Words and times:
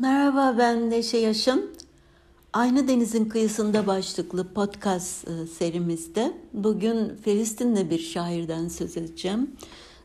Merhaba 0.00 0.58
ben 0.58 0.90
Neşe 0.90 1.18
Yaşın. 1.18 1.70
Aynı 2.52 2.88
Denizin 2.88 3.24
Kıyısında 3.24 3.86
başlıklı 3.86 4.48
podcast 4.54 5.28
e, 5.28 5.46
serimizde 5.46 6.32
bugün 6.52 7.16
Filistinli 7.16 7.90
bir 7.90 7.98
şairden 7.98 8.68
söz 8.68 8.96
edeceğim. 8.96 9.50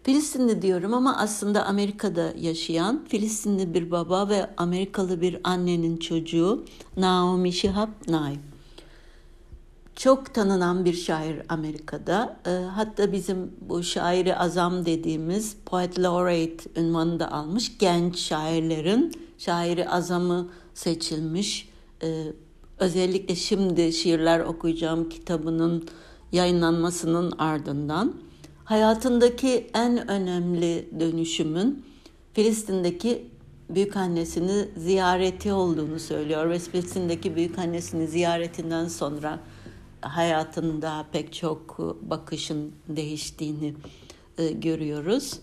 Filistinli 0.03 0.61
diyorum 0.61 0.93
ama 0.93 1.17
aslında 1.17 1.65
Amerika'da 1.65 2.33
yaşayan 2.39 3.05
Filistinli 3.07 3.73
bir 3.73 3.91
baba 3.91 4.29
ve 4.29 4.49
Amerikalı 4.57 5.21
bir 5.21 5.37
annenin 5.43 5.97
çocuğu 5.97 6.65
Naomi 6.97 7.53
Shihab 7.53 7.89
Nye. 8.07 8.35
Çok 9.95 10.33
tanınan 10.33 10.85
bir 10.85 10.93
şair 10.93 11.41
Amerika'da. 11.49 12.37
E, 12.45 12.51
hatta 12.51 13.11
bizim 13.11 13.51
bu 13.61 13.83
şairi 13.83 14.35
azam 14.35 14.85
dediğimiz 14.85 15.55
Poet 15.65 15.99
Laureate 15.99 16.81
ünvanını 16.81 17.19
da 17.19 17.31
almış 17.31 17.77
genç 17.77 18.19
şairlerin 18.19 19.24
şairi 19.37 19.89
azamı 19.89 20.49
seçilmiş. 20.73 21.69
E, 22.03 22.23
özellikle 22.79 23.35
şimdi 23.35 23.93
şiirler 23.93 24.39
okuyacağım 24.39 25.09
kitabının 25.09 25.87
yayınlanmasının 26.31 27.31
ardından 27.37 28.15
hayatındaki 28.63 29.67
en 29.73 30.09
önemli 30.09 30.89
dönüşümün 30.99 31.85
Filistin'deki 32.33 33.27
büyük 33.69 33.97
annesini 33.97 34.67
ziyareti 34.77 35.53
olduğunu 35.53 35.99
söylüyor 35.99 36.49
ve 36.49 36.59
Filistin'deki 36.59 37.35
büyük 37.35 37.59
annesini 37.59 38.07
ziyaretinden 38.07 38.87
sonra 38.87 39.39
hayatında 40.01 41.05
pek 41.11 41.33
çok 41.33 41.79
bakışın 42.01 42.71
değiştiğini 42.87 43.73
e, 44.37 44.51
görüyoruz. 44.51 45.39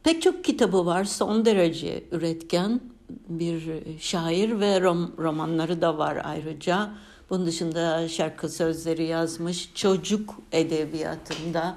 E, 0.00 0.02
pek 0.02 0.22
çok 0.22 0.44
kitabı 0.44 0.86
var, 0.86 1.04
son 1.04 1.44
derece 1.44 2.04
üretken 2.12 2.80
bir 3.28 3.62
şair 3.98 4.60
ve 4.60 4.80
rom, 4.80 5.12
romanları 5.18 5.82
da 5.82 5.98
var 5.98 6.22
ayrıca. 6.24 6.90
Bunun 7.30 7.46
dışında 7.46 8.08
şarkı 8.08 8.48
sözleri 8.48 9.04
yazmış, 9.04 9.70
çocuk 9.74 10.34
edebiyatında 10.52 11.76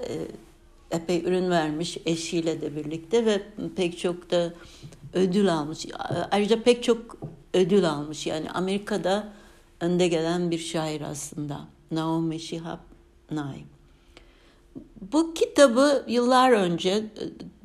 e, 0.00 0.08
epey 0.90 1.24
ürün 1.24 1.50
vermiş 1.50 1.98
eşiyle 2.06 2.60
de 2.60 2.76
birlikte 2.76 3.26
ve 3.26 3.42
pek 3.76 3.98
çok 3.98 4.30
da 4.30 4.52
ödül 5.12 5.54
almış. 5.54 5.86
Ayrıca 6.30 6.62
pek 6.62 6.82
çok 6.84 7.16
ödül 7.54 7.90
almış. 7.90 8.26
Yani 8.26 8.50
Amerika'da 8.50 9.32
önde 9.80 10.08
gelen 10.08 10.50
bir 10.50 10.58
şair 10.58 11.00
aslında. 11.00 11.60
Naomi 11.90 12.40
Shihab 12.40 12.78
Nye. 13.30 13.64
Bu 15.12 15.34
kitabı 15.34 16.04
yıllar 16.08 16.52
önce 16.52 17.04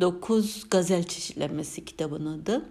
Dokuz 0.02 0.70
Gazel 0.70 1.04
Çeşitlemesi 1.04 1.86
kitabın 1.86 2.26
adı. 2.26 2.66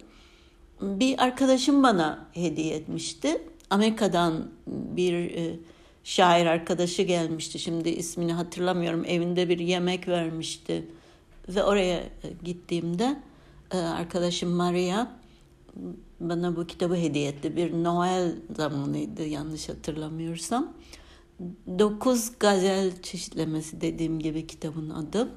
Bir 0.81 1.23
arkadaşım 1.23 1.83
bana 1.83 2.27
hediye 2.33 2.75
etmişti. 2.75 3.41
Amerika'dan 3.69 4.47
bir 4.67 5.13
e, 5.13 5.59
şair 6.03 6.45
arkadaşı 6.45 7.01
gelmişti. 7.01 7.59
Şimdi 7.59 7.89
ismini 7.89 8.33
hatırlamıyorum. 8.33 9.05
Evinde 9.05 9.49
bir 9.49 9.59
yemek 9.59 10.07
vermişti. 10.07 10.85
Ve 11.49 11.63
oraya 11.63 11.97
e, 11.97 12.09
gittiğimde 12.43 13.19
e, 13.71 13.77
arkadaşım 13.77 14.49
Maria 14.49 15.07
bana 16.19 16.55
bu 16.55 16.67
kitabı 16.67 16.95
hediye 16.95 17.29
etti. 17.29 17.55
Bir 17.55 17.73
Noel 17.73 18.35
zamanıydı 18.57 19.23
yanlış 19.23 19.69
hatırlamıyorsam. 19.69 20.73
Dokuz 21.79 22.39
gazel 22.39 23.01
çeşitlemesi 23.01 23.81
dediğim 23.81 24.19
gibi 24.19 24.47
kitabın 24.47 24.89
adı. 24.89 25.29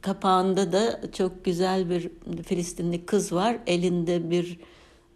Kapağında 0.00 0.72
da 0.72 1.12
çok 1.12 1.44
güzel 1.44 1.90
bir 1.90 2.10
Filistinli 2.42 3.06
kız 3.06 3.32
var. 3.32 3.58
Elinde 3.66 4.30
bir 4.30 4.58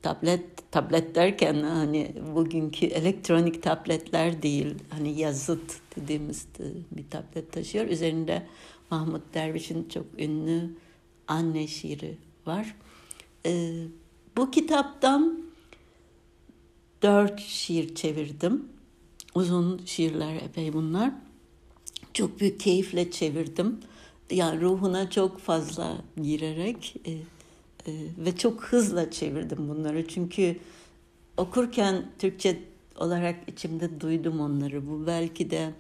tablet, 0.03 0.73
tablet 0.73 1.15
derken 1.15 1.63
hani 1.63 2.15
bugünkü 2.35 2.87
elektronik 2.87 3.63
tabletler 3.63 4.43
değil. 4.43 4.75
Hani 4.91 5.21
yazıt 5.21 5.81
dediğimiz 5.97 6.47
bir 6.93 7.11
tablet 7.11 7.53
taşıyor. 7.53 7.87
Üzerinde 7.87 8.47
Mahmut 8.91 9.34
Derviş'in 9.34 9.89
çok 9.89 10.06
ünlü 10.19 10.71
anne 11.28 11.67
şiiri 11.67 12.17
var. 12.47 12.75
Ee, 13.47 13.84
bu 14.37 14.51
kitaptan 14.51 15.43
dört 17.03 17.41
şiir 17.41 17.95
çevirdim. 17.95 18.72
Uzun 19.34 19.81
şiirler 19.84 20.34
epey 20.34 20.72
bunlar. 20.72 21.12
Çok 22.15 22.41
büyük 22.41 22.60
keyifle 22.60 23.10
çevirdim. 23.10 23.81
Yani 24.31 24.60
ruhuna 24.60 25.10
çok 25.10 25.38
fazla 25.38 25.97
girerek 26.22 26.94
e, 27.04 27.10
e, 27.10 27.92
ve 28.19 28.37
çok 28.37 28.65
hızla 28.65 29.10
çevirdim 29.10 29.69
bunları. 29.69 30.09
Çünkü 30.09 30.56
okurken 31.37 32.10
Türkçe 32.19 32.59
olarak 32.97 33.37
içimde 33.47 34.00
duydum 34.00 34.41
onları. 34.41 34.88
Bu 34.88 35.06
belki 35.06 35.50
de 35.50 35.71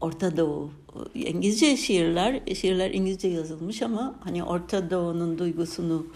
Orta 0.00 0.36
Doğu, 0.36 0.70
İngilizce 1.14 1.76
şiirler, 1.76 2.54
şiirler 2.54 2.90
İngilizce 2.90 3.28
yazılmış 3.28 3.82
ama 3.82 4.20
hani 4.20 4.44
Orta 4.44 4.90
Doğu'nun 4.90 5.38
duygusunu 5.38 6.06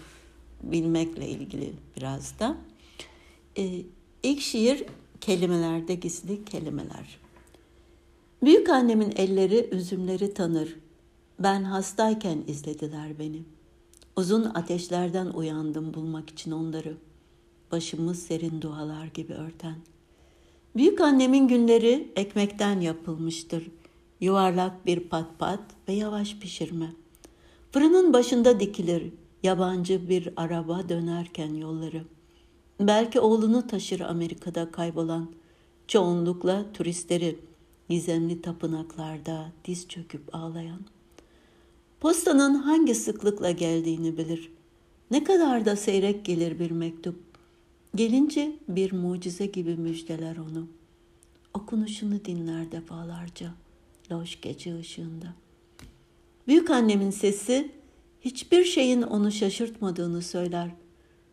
bilmekle 0.63 1.27
ilgili 1.27 1.73
biraz 1.97 2.39
da. 2.39 2.57
Ee, 3.57 3.81
ilk 4.23 4.41
şiir 4.41 4.85
kelimelerde 5.21 5.95
gizli 5.95 6.45
kelimeler. 6.45 7.19
Büyük 8.43 8.69
annemin 8.69 9.13
elleri 9.15 9.69
üzümleri 9.71 10.33
tanır. 10.33 10.75
Ben 11.39 11.63
hastayken 11.63 12.43
izlediler 12.47 13.19
beni. 13.19 13.43
Uzun 14.15 14.43
ateşlerden 14.43 15.25
uyandım 15.27 15.93
bulmak 15.93 16.29
için 16.29 16.51
onları. 16.51 16.97
Başımı 17.71 18.15
serin 18.15 18.61
dualar 18.61 19.05
gibi 19.05 19.33
örten. 19.33 19.75
Büyük 20.75 21.01
annemin 21.01 21.47
günleri 21.47 22.11
ekmekten 22.15 22.79
yapılmıştır. 22.79 23.67
Yuvarlak 24.19 24.85
bir 24.85 24.99
pat 24.99 25.39
pat 25.39 25.59
ve 25.87 25.93
yavaş 25.93 26.39
pişirme. 26.39 26.93
Fırının 27.71 28.13
başında 28.13 28.59
dikilir 28.59 29.13
yabancı 29.43 30.09
bir 30.09 30.33
araba 30.35 30.89
dönerken 30.89 31.53
yolları. 31.53 32.03
Belki 32.81 33.19
oğlunu 33.19 33.67
taşır 33.67 33.99
Amerika'da 33.99 34.71
kaybolan, 34.71 35.29
çoğunlukla 35.87 36.65
turistleri, 36.73 37.39
gizemli 37.89 38.41
tapınaklarda 38.41 39.51
diz 39.65 39.87
çöküp 39.87 40.35
ağlayan. 40.35 40.81
Postanın 41.99 42.55
hangi 42.55 42.95
sıklıkla 42.95 43.51
geldiğini 43.51 44.17
bilir. 44.17 44.51
Ne 45.11 45.23
kadar 45.23 45.65
da 45.65 45.75
seyrek 45.75 46.25
gelir 46.25 46.59
bir 46.59 46.71
mektup. 46.71 47.19
Gelince 47.95 48.55
bir 48.67 48.91
mucize 48.91 49.45
gibi 49.45 49.75
müjdeler 49.75 50.37
onu. 50.37 50.67
Okunuşunu 51.53 52.25
dinler 52.25 52.71
defalarca 52.71 53.51
loş 54.11 54.41
gece 54.41 54.79
ışığında. 54.79 55.33
Büyük 56.47 56.69
annemin 56.69 57.11
sesi 57.11 57.71
hiçbir 58.21 58.63
şeyin 58.63 59.01
onu 59.01 59.31
şaşırtmadığını 59.31 60.21
söyler. 60.21 60.71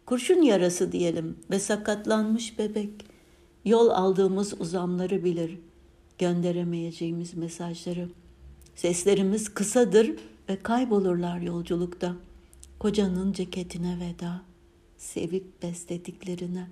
Kurşun 0.09 0.43
yarası 0.43 0.93
diyelim 0.93 1.37
ve 1.51 1.59
sakatlanmış 1.59 2.59
bebek. 2.59 2.91
Yol 3.65 3.89
aldığımız 3.89 4.61
uzamları 4.61 5.25
bilir. 5.25 5.59
Gönderemeyeceğimiz 6.19 7.35
mesajları. 7.35 8.09
Seslerimiz 8.75 9.55
kısadır 9.55 10.17
ve 10.49 10.57
kaybolurlar 10.57 11.41
yolculukta. 11.41 12.17
Kocanın 12.79 13.33
ceketine 13.33 13.99
veda, 14.01 14.43
sevip 14.97 15.63
beslediklerine, 15.63 16.67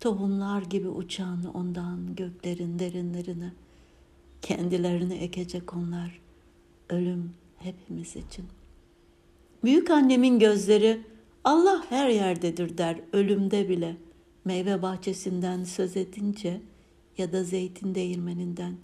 tohumlar 0.00 0.62
gibi 0.62 0.88
uçan 0.88 1.54
ondan 1.54 2.14
göklerin 2.16 2.78
derinlerine. 2.78 3.52
Kendilerini 4.42 5.14
ekecek 5.14 5.74
onlar, 5.74 6.20
ölüm 6.88 7.32
hepimiz 7.58 8.16
için. 8.16 8.44
Büyük 9.64 9.90
annemin 9.90 10.38
gözleri 10.38 11.15
Allah 11.46 11.84
her 11.88 12.08
yerdedir 12.08 12.78
der 12.78 13.00
ölümde 13.12 13.68
bile. 13.68 13.96
Meyve 14.44 14.82
bahçesinden 14.82 15.64
söz 15.64 15.96
edince 15.96 16.60
ya 17.18 17.32
da 17.32 17.44
zeytin 17.44 17.94
değirmeninden. 17.94 18.76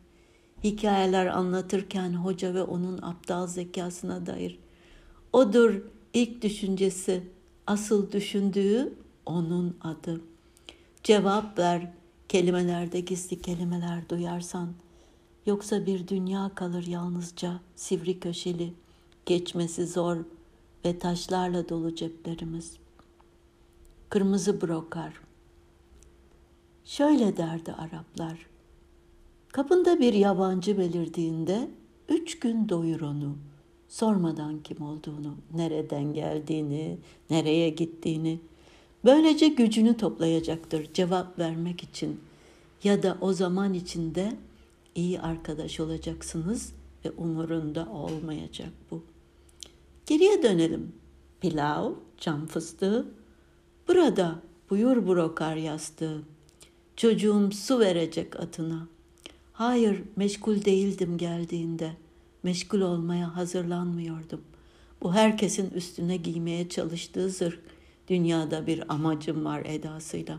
Hikayeler 0.64 1.26
anlatırken 1.26 2.12
hoca 2.12 2.54
ve 2.54 2.62
onun 2.62 3.02
aptal 3.02 3.46
zekasına 3.46 4.26
dair. 4.26 4.58
Odur 5.32 5.82
ilk 6.14 6.42
düşüncesi, 6.42 7.22
asıl 7.66 8.12
düşündüğü 8.12 8.92
onun 9.26 9.76
adı. 9.81 10.20
Cevap 11.02 11.58
ver, 11.58 11.92
kelimelerde 12.28 13.00
gizli 13.00 13.42
kelimeler 13.42 14.08
duyarsan. 14.08 14.72
Yoksa 15.46 15.87
bir 15.87 16.08
dünya 16.08 16.50
kalır 16.54 16.87
yalnızca, 16.87 17.60
sivri 17.76 18.20
köşeli, 18.20 18.75
geçmesi 19.26 19.87
zor, 19.87 20.16
ve 20.84 20.99
taşlarla 20.99 21.69
dolu 21.69 21.94
ceplerimiz. 21.94 22.76
Kırmızı 24.08 24.61
brokar. 24.61 25.20
Şöyle 26.84 27.37
derdi 27.37 27.73
Araplar. 27.73 28.46
Kapında 29.49 30.00
bir 30.00 30.14
yabancı 30.14 30.79
belirdiğinde 30.79 31.69
üç 32.08 32.38
gün 32.38 32.69
doyur 32.69 33.00
onu. 33.00 33.37
sormadan 33.88 34.62
kim 34.62 34.82
olduğunu, 34.82 35.34
nereden 35.55 36.14
geldiğini, 36.14 36.99
nereye 37.31 37.69
gittiğini. 37.69 38.38
Böylece 39.05 39.49
gücünü 39.49 39.96
toplayacaktır 39.96 40.93
cevap 40.94 41.38
vermek 41.38 41.82
için 41.82 42.20
ya 42.85 43.02
da 43.02 43.19
o 43.20 43.32
zaman 43.32 43.75
içinde 43.75 44.32
iyi 44.94 45.20
arkadaş 45.20 45.81
olacaksınız 45.81 46.73
ve 47.05 47.11
umurunda 47.11 47.88
olmayacak 47.93 48.70
bu. 48.90 49.02
Geriye 50.06 50.43
dönelim. 50.43 50.93
Pilav, 51.40 51.93
çam 52.19 52.46
fıstığı. 52.46 53.06
Burada 53.88 54.43
buyur 54.70 55.06
brokar 55.06 55.56
yastığı. 55.56 56.22
Çocuğum 56.96 57.50
su 57.52 57.81
verecek 57.81 58.40
atına. 58.40 58.88
Hayır, 59.52 60.02
meşgul 60.16 60.64
değildim 60.64 61.19
geldiğinde. 61.19 61.93
Meşgul 62.43 62.81
olmaya 62.81 63.37
hazırlanmıyordum. 63.37 64.40
Bu 65.02 65.14
herkesin 65.14 65.70
üstüne 65.70 66.16
giymeye 66.16 66.69
çalıştığı 66.69 67.31
zırh. 67.31 67.56
Dünyada 68.08 68.66
bir 68.66 68.93
amacım 68.93 69.44
var 69.44 69.62
edasıyla. 69.64 70.38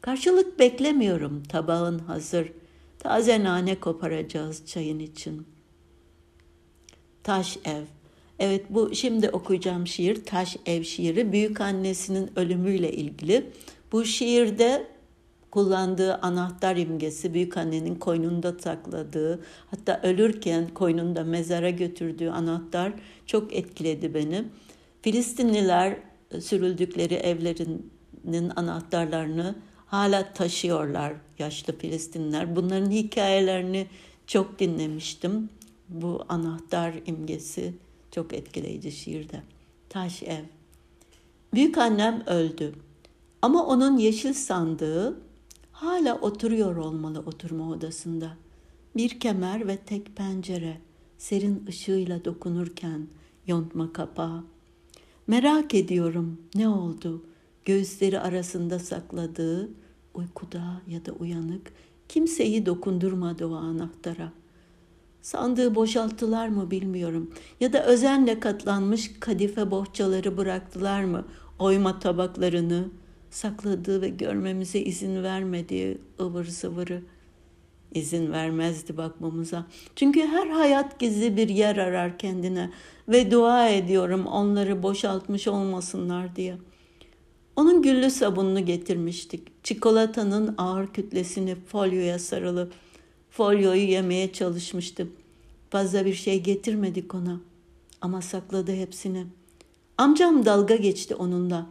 Karşılık 0.00 0.58
beklemiyorum. 0.58 1.42
Tabağın 1.42 1.98
hazır. 1.98 2.52
Taze 2.98 3.44
nane 3.44 3.80
koparacağız 3.80 4.66
çayın 4.66 4.98
için. 4.98 5.46
Taş 7.22 7.58
ev. 7.64 7.84
Evet 8.38 8.64
bu 8.70 8.94
şimdi 8.94 9.30
okuyacağım 9.30 9.86
şiir 9.86 10.24
Taş 10.24 10.56
Ev 10.66 10.82
şiiri. 10.82 11.32
Büyük 11.32 11.60
annesinin 11.60 12.30
ölümüyle 12.36 12.92
ilgili. 12.92 13.50
Bu 13.92 14.04
şiirde 14.04 14.86
kullandığı 15.50 16.14
anahtar 16.14 16.76
imgesi 16.76 17.34
büyük 17.34 17.56
annenin 17.56 17.94
koynunda 17.94 18.58
sakladığı 18.58 19.40
hatta 19.70 20.00
ölürken 20.02 20.68
koynunda 20.68 21.24
mezara 21.24 21.70
götürdüğü 21.70 22.28
anahtar 22.28 22.92
çok 23.26 23.52
etkiledi 23.52 24.14
beni. 24.14 24.44
Filistinliler 25.02 25.96
sürüldükleri 26.40 27.14
evlerinin 27.14 28.50
anahtarlarını 28.56 29.54
hala 29.86 30.32
taşıyorlar 30.32 31.12
yaşlı 31.38 31.78
Filistinler. 31.78 32.56
Bunların 32.56 32.90
hikayelerini 32.90 33.86
çok 34.26 34.58
dinlemiştim. 34.58 35.50
Bu 35.88 36.24
anahtar 36.28 36.94
imgesi 37.06 37.74
çok 38.14 38.32
etkileyici 38.32 38.92
şiirde. 38.92 39.42
Taş 39.88 40.22
ev. 40.22 40.44
Büyük 41.54 41.78
annem 41.78 42.22
öldü. 42.26 42.72
Ama 43.42 43.66
onun 43.66 43.96
yeşil 43.96 44.34
sandığı 44.34 45.20
hala 45.72 46.20
oturuyor 46.20 46.76
olmalı 46.76 47.18
oturma 47.26 47.70
odasında. 47.70 48.36
Bir 48.96 49.20
kemer 49.20 49.68
ve 49.68 49.76
tek 49.76 50.16
pencere 50.16 50.78
serin 51.18 51.66
ışığıyla 51.68 52.24
dokunurken 52.24 53.06
yontma 53.46 53.92
kapağı. 53.92 54.44
Merak 55.26 55.74
ediyorum 55.74 56.40
ne 56.54 56.68
oldu? 56.68 57.24
Göğüsleri 57.64 58.20
arasında 58.20 58.78
sakladığı 58.78 59.70
uykuda 60.14 60.82
ya 60.88 61.06
da 61.06 61.12
uyanık 61.12 61.72
kimseyi 62.08 62.66
dokundurmadı 62.66 63.46
o 63.46 63.54
anahtara. 63.54 64.32
Sandığı 65.24 65.74
boşalttılar 65.74 66.48
mı 66.48 66.70
bilmiyorum 66.70 67.30
ya 67.60 67.72
da 67.72 67.84
özenle 67.84 68.40
katlanmış 68.40 69.10
kadife 69.20 69.70
bohçaları 69.70 70.36
bıraktılar 70.36 71.04
mı 71.04 71.24
oyma 71.58 71.98
tabaklarını, 71.98 72.88
sakladığı 73.30 74.02
ve 74.02 74.08
görmemize 74.08 74.78
izin 74.78 75.22
vermediği 75.22 75.98
ıvır 76.20 76.44
zıvırı 76.44 77.02
izin 77.94 78.32
vermezdi 78.32 78.96
bakmamıza. 78.96 79.66
Çünkü 79.96 80.20
her 80.26 80.46
hayat 80.46 80.98
gizli 80.98 81.36
bir 81.36 81.48
yer 81.48 81.76
arar 81.76 82.18
kendine 82.18 82.70
ve 83.08 83.30
dua 83.30 83.68
ediyorum 83.68 84.26
onları 84.26 84.82
boşaltmış 84.82 85.48
olmasınlar 85.48 86.36
diye. 86.36 86.56
Onun 87.56 87.82
güllü 87.82 88.10
sabununu 88.10 88.66
getirmiştik. 88.66 89.64
Çikolatanın 89.64 90.54
ağır 90.58 90.86
kütlesini 90.86 91.54
folyoya 91.54 92.18
sarılı. 92.18 92.70
Folyoyu 93.36 93.80
yemeye 93.80 94.32
çalışmıştım. 94.32 95.12
Fazla 95.70 96.06
bir 96.06 96.14
şey 96.14 96.42
getirmedik 96.42 97.14
ona. 97.14 97.40
Ama 98.00 98.22
sakladı 98.22 98.72
hepsini. 98.72 99.26
Amcam 99.98 100.44
dalga 100.44 100.76
geçti 100.76 101.14
onunla. 101.14 101.66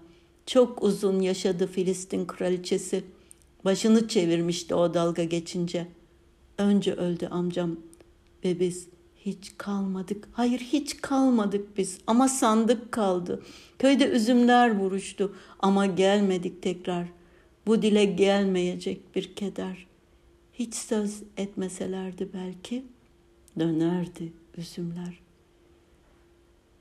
Çok 0.45 0.83
uzun 0.83 1.19
yaşadı 1.21 1.67
Filistin 1.67 2.25
kraliçesi. 2.25 3.03
Başını 3.65 4.07
çevirmişti 4.07 4.75
o 4.75 4.93
dalga 4.93 5.23
geçince. 5.23 5.87
Önce 6.57 6.93
öldü 6.93 7.27
amcam 7.27 7.75
ve 8.43 8.59
biz 8.59 8.87
hiç 9.17 9.53
kalmadık. 9.57 10.27
Hayır 10.33 10.59
hiç 10.59 11.01
kalmadık 11.01 11.77
biz 11.77 11.97
ama 12.07 12.27
sandık 12.27 12.91
kaldı. 12.91 13.43
Köyde 13.79 14.07
üzümler 14.07 14.79
vuruştu 14.79 15.35
ama 15.59 15.85
gelmedik 15.85 16.61
tekrar. 16.61 17.07
Bu 17.67 17.81
dile 17.81 18.05
gelmeyecek 18.05 19.15
bir 19.15 19.35
keder. 19.35 19.92
Hiç 20.53 20.75
söz 20.75 21.23
etmeselerdi 21.37 22.29
belki 22.33 22.85
dönerdi 23.59 24.33
üzümler. 24.57 25.19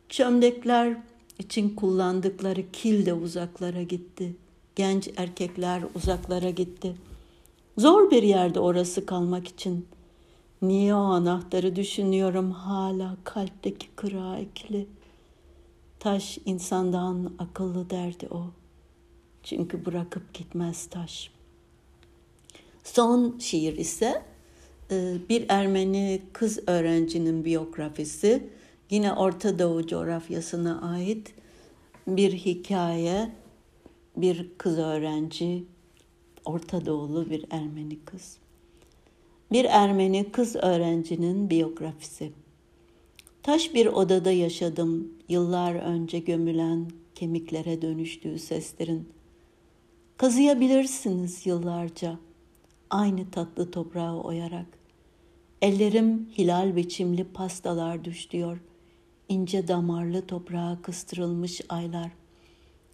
Çömlekler 0.08 0.96
için 1.38 1.76
kullandıkları 1.76 2.70
kil 2.72 3.06
de 3.06 3.14
uzaklara 3.14 3.82
gitti. 3.82 4.36
Genç 4.76 5.10
erkekler 5.16 5.82
uzaklara 5.94 6.50
gitti. 6.50 6.96
Zor 7.78 8.10
bir 8.10 8.22
yerde 8.22 8.60
orası 8.60 9.06
kalmak 9.06 9.48
için. 9.48 9.86
Niye 10.62 10.94
o 10.94 10.98
anahtarı 10.98 11.76
düşünüyorum 11.76 12.50
hala 12.50 13.16
kalpteki 13.24 13.86
kıra 13.96 14.38
ekli. 14.38 14.86
Taş 16.00 16.38
insandan 16.44 17.32
akıllı 17.38 17.90
derdi 17.90 18.28
o. 18.30 18.44
Çünkü 19.42 19.86
bırakıp 19.86 20.34
gitmez 20.34 20.86
taş. 20.86 21.30
Son 22.84 23.38
şiir 23.38 23.76
ise 23.76 24.22
e, 24.90 25.14
bir 25.28 25.46
Ermeni 25.48 26.22
kız 26.32 26.58
öğrencinin 26.66 27.44
biyografisi 27.44 28.46
yine 28.90 29.12
Orta 29.12 29.58
Doğu 29.58 29.86
coğrafyasına 29.86 30.80
ait 30.80 31.34
bir 32.06 32.32
hikaye, 32.32 33.32
bir 34.16 34.50
kız 34.58 34.78
öğrenci, 34.78 35.64
Orta 36.44 36.86
Doğulu 36.86 37.30
bir 37.30 37.44
Ermeni 37.50 37.98
kız. 38.04 38.36
Bir 39.52 39.64
Ermeni 39.64 40.32
kız 40.32 40.56
öğrencinin 40.56 41.50
biyografisi. 41.50 42.32
Taş 43.42 43.74
bir 43.74 43.86
odada 43.86 44.30
yaşadım, 44.32 45.08
yıllar 45.28 45.74
önce 45.74 46.18
gömülen 46.18 46.90
kemiklere 47.14 47.82
dönüştüğü 47.82 48.38
seslerin. 48.38 49.08
Kazıyabilirsiniz 50.16 51.46
yıllarca, 51.46 52.18
aynı 52.92 53.30
tatlı 53.30 53.70
toprağı 53.70 54.20
oyarak. 54.20 54.66
Ellerim 55.62 56.28
hilal 56.38 56.76
biçimli 56.76 57.24
pastalar 57.24 58.04
düşüyor, 58.04 58.58
ince 59.28 59.68
damarlı 59.68 60.26
toprağa 60.26 60.78
kıstırılmış 60.82 61.60
aylar. 61.68 62.10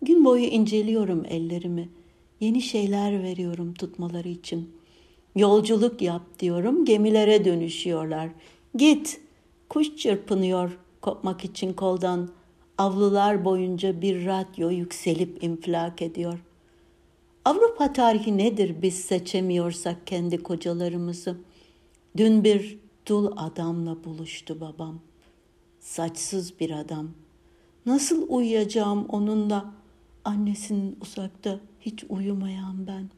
Gün 0.02 0.24
boyu 0.24 0.44
inceliyorum 0.44 1.24
ellerimi, 1.28 1.88
yeni 2.40 2.62
şeyler 2.62 3.22
veriyorum 3.22 3.74
tutmaları 3.74 4.28
için. 4.28 4.70
Yolculuk 5.36 6.02
yap 6.02 6.22
diyorum, 6.38 6.84
gemilere 6.84 7.44
dönüşüyorlar. 7.44 8.30
Git, 8.74 9.20
kuş 9.68 9.96
çırpınıyor 9.96 10.78
kopmak 11.00 11.44
için 11.44 11.72
koldan. 11.72 12.28
Avlular 12.78 13.44
boyunca 13.44 14.00
bir 14.02 14.26
radyo 14.26 14.70
yükselip 14.70 15.44
infilak 15.44 16.02
ediyor. 16.02 16.38
Avrupa 17.48 17.92
tarihi 17.92 18.38
nedir 18.38 18.82
biz 18.82 18.94
seçemiyorsak 18.94 20.06
kendi 20.06 20.42
kocalarımızı? 20.42 21.36
Dün 22.16 22.44
bir 22.44 22.78
dul 23.06 23.32
adamla 23.36 24.04
buluştu 24.04 24.60
babam. 24.60 25.00
Saçsız 25.80 26.60
bir 26.60 26.70
adam. 26.70 27.10
Nasıl 27.86 28.26
uyuyacağım 28.28 29.06
onunla? 29.08 29.74
Annesinin 30.24 30.98
uzakta 31.00 31.60
hiç 31.80 32.04
uyumayan 32.08 32.86
ben. 32.86 33.10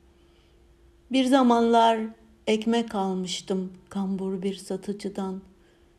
Bir 1.13 1.25
zamanlar 1.25 2.01
ekmek 2.47 2.95
almıştım 2.95 3.73
kambur 3.89 4.43
bir 4.43 4.55
satıcıdan. 4.55 5.43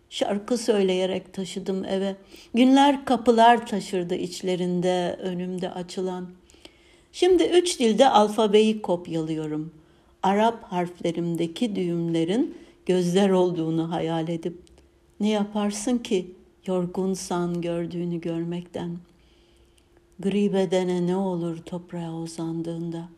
Şarkı 0.09 0.57
söyleyerek 0.57 1.33
taşıdım 1.33 1.85
eve. 1.85 2.15
Günler 2.53 3.05
kapılar 3.05 3.67
taşırdı 3.67 4.15
içlerinde 4.15 5.19
önümde 5.21 5.71
açılan. 5.71 6.40
Şimdi 7.11 7.43
üç 7.43 7.79
dilde 7.79 8.09
alfabeyi 8.09 8.81
kopyalıyorum. 8.81 9.73
Arap 10.23 10.63
harflerimdeki 10.63 11.75
düğümlerin 11.75 12.57
gözler 12.85 13.29
olduğunu 13.29 13.91
hayal 13.91 14.29
edip 14.29 14.57
ne 15.19 15.29
yaparsın 15.29 15.97
ki 15.97 16.35
yorgunsan 16.65 17.61
gördüğünü 17.61 18.21
görmekten. 18.21 18.97
Gri 20.19 20.53
bedene 20.53 21.07
ne 21.07 21.15
olur 21.15 21.57
toprağa 21.57 22.13
uzandığında. 22.13 23.09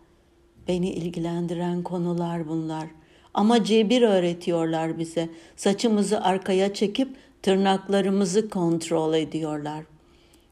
Beni 0.68 0.90
ilgilendiren 0.90 1.84
konular 1.84 2.48
bunlar. 2.48 2.88
Ama 3.34 3.64
cebir 3.64 4.02
öğretiyorlar 4.02 5.00
bize. 5.00 5.30
Saçımızı 5.56 6.22
arkaya 6.22 6.74
çekip 6.74 7.16
tırnaklarımızı 7.42 8.50
kontrol 8.50 9.14
ediyorlar. 9.14 9.84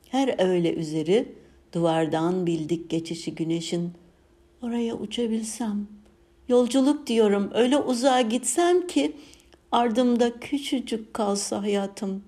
Her 0.09 0.49
öğle 0.49 0.73
üzeri 0.73 1.40
duvardan 1.73 2.45
bildik 2.45 2.89
geçişi 2.89 3.35
güneşin. 3.35 3.91
Oraya 4.61 4.95
uçabilsem. 4.95 5.87
Yolculuk 6.47 7.07
diyorum 7.07 7.49
öyle 7.53 7.77
uzağa 7.77 8.21
gitsem 8.21 8.87
ki 8.87 9.15
ardımda 9.71 10.39
küçücük 10.39 11.13
kalsa 11.13 11.61
hayatım. 11.61 12.23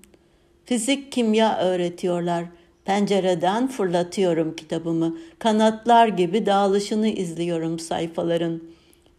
Fizik 0.66 1.12
kimya 1.12 1.58
öğretiyorlar. 1.58 2.46
Pencereden 2.86 3.68
fırlatıyorum 3.68 4.56
kitabımı. 4.56 5.18
Kanatlar 5.40 6.08
gibi 6.08 6.46
dağılışını 6.46 7.08
izliyorum 7.08 7.80
sayfaların. 7.80 8.62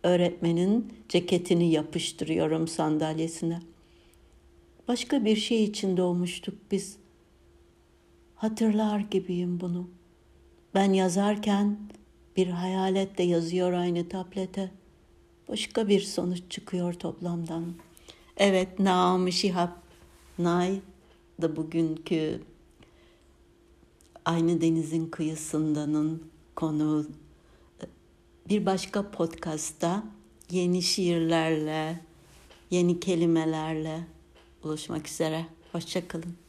Öğretmenin 0.02 0.92
ceketini 1.08 1.70
yapıştırıyorum 1.70 2.68
sandalyesine. 2.68 3.60
Başka 4.88 5.24
bir 5.24 5.36
şey 5.36 5.64
için 5.64 5.96
doğmuştuk 5.96 6.54
biz. 6.70 6.96
Hatırlar 8.34 8.98
gibiyim 9.00 9.60
bunu. 9.60 9.88
Ben 10.74 10.92
yazarken 10.92 11.78
bir 12.36 12.46
hayalet 12.46 13.18
de 13.18 13.22
yazıyor 13.22 13.72
aynı 13.72 14.08
tablete. 14.08 14.70
Başka 15.48 15.88
bir 15.88 16.00
sonuç 16.00 16.42
çıkıyor 16.50 16.92
toplamdan. 16.92 17.74
Evet, 18.36 18.78
Naomi 18.78 19.32
Shihab 19.32 19.70
Nay 20.38 20.80
da 21.42 21.56
bugünkü 21.56 22.40
Aynı 24.24 24.60
Denizin 24.60 25.06
Kıyısındanın 25.06 26.22
konuğu. 26.56 27.06
Bir 28.48 28.66
başka 28.66 29.10
podcastta 29.10 30.04
yeni 30.50 30.82
şiirlerle, 30.82 32.00
yeni 32.70 33.00
kelimelerle 33.00 34.00
buluşmak 34.62 35.08
üzere. 35.08 35.46
Hoşçakalın. 35.72 36.43